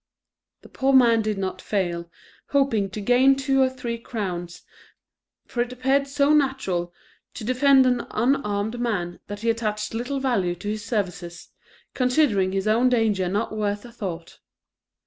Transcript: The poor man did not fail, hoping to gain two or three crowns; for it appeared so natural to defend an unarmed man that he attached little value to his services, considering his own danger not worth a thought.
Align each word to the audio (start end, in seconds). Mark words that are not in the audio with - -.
The 0.63 0.69
poor 0.69 0.93
man 0.93 1.21
did 1.21 1.37
not 1.37 1.61
fail, 1.61 2.09
hoping 2.47 2.89
to 2.89 2.99
gain 3.01 3.35
two 3.35 3.61
or 3.61 3.69
three 3.69 3.99
crowns; 3.99 4.63
for 5.45 5.61
it 5.61 5.71
appeared 5.71 6.07
so 6.07 6.33
natural 6.33 6.91
to 7.35 7.43
defend 7.43 7.85
an 7.85 8.07
unarmed 8.09 8.79
man 8.79 9.19
that 9.27 9.41
he 9.41 9.51
attached 9.51 9.93
little 9.93 10.19
value 10.19 10.55
to 10.55 10.69
his 10.69 10.83
services, 10.83 11.49
considering 11.93 12.51
his 12.51 12.67
own 12.67 12.89
danger 12.89 13.29
not 13.29 13.55
worth 13.55 13.85
a 13.85 13.91
thought. 13.91 14.39